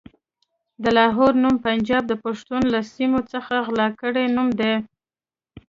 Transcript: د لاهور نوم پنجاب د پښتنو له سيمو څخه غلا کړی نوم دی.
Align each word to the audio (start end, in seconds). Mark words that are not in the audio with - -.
د 0.83 0.85
لاهور 0.97 1.31
نوم 1.43 1.55
پنجاب 1.67 2.03
د 2.07 2.13
پښتنو 2.23 2.67
له 2.73 2.81
سيمو 2.93 3.19
څخه 3.31 3.53
غلا 3.65 3.87
کړی 4.01 4.25
نوم 4.35 4.49
دی. 4.59 4.73